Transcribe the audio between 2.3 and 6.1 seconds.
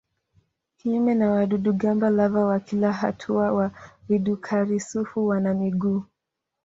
wa kila hatua wa vidukari-sufu wana miguu.